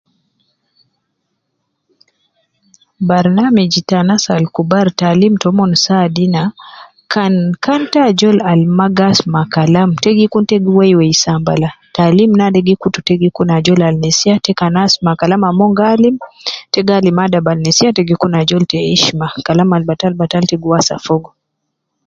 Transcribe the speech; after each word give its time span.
Barnamij 3.07 3.71
ta 3.87 3.95
anas 4.03 4.23
Al 4.35 4.45
kubar 4.55 4.87
taalim 4.99 5.33
taumon 5.41 5.71
saadu 5.85 6.19
ina. 6.27 6.43
Kan 7.13 7.33
kan 7.65 7.81
taajol 7.93 8.37
Al 8.51 8.61
maa 8.77 8.95
gaasuma 8.97 9.41
Kalam 9.53 9.89
te 10.03 10.09
gi 10.17 10.25
Kun 10.33 10.45
te 10.49 10.55
gi 10.63 10.71
weiwei 10.77 11.13
sambala, 11.23 11.69
taalim 11.95 12.31
naade 12.39 12.59
gi 12.67 12.75
kutu 12.81 12.99
te 13.07 13.13
Kun 13.35 13.49
ajol 13.57 13.81
al 13.87 13.95
nesiya, 14.03 14.35
te 14.45 14.51
kan 14.59 14.75
asuma 14.83 15.19
Kalam 15.19 15.43
Mon 15.59 15.73
gi 15.77 15.85
alim 15.93 16.15
ta 16.73 16.79
gi 18.07 18.15
Kun 18.21 18.33
ajol 18.41 18.63
ab 18.63 18.69
ta 18.71 18.77
hishma. 18.89 19.27